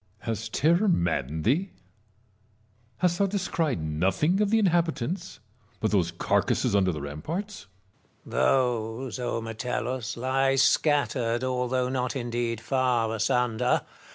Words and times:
Metellus. 0.21 0.39
Has 0.41 0.49
terror 0.49 0.87
maddened 0.87 1.43
thee 1.43 1.69
1 1.73 1.77
hast 2.97 3.19
thou 3.19 3.27
descried 3.27 3.83
nothing 3.83 4.41
of 4.41 4.49
the 4.49 4.57
inhabitants 4.57 5.39
but 5.79 5.91
those 5.91 6.09
carcasses 6.09 6.75
under 6.75 6.91
the 6.91 7.01
ramparts 7.01 7.67
1 8.23 8.33
Marius. 8.33 8.47
Those, 9.05 9.19
O 9.19 9.41
Metellus, 9.41 10.17
lie 10.17 10.55
scattered, 10.55 11.43
although 11.43 11.87
not 11.87 12.15
indeed 12.15 12.59
far 12.61 13.13
asunder. 13.13 13.81